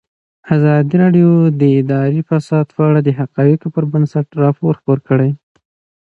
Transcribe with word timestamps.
ازادي 0.55 0.95
راډیو 1.03 1.29
د 1.59 1.61
اداري 1.81 2.21
فساد 2.29 2.67
په 2.75 2.81
اړه 2.89 2.99
د 3.03 3.09
حقایقو 3.19 3.67
پر 3.75 3.83
بنسټ 3.91 4.27
راپور 4.43 4.73
خپور 4.79 4.99
کړی. 5.07 5.29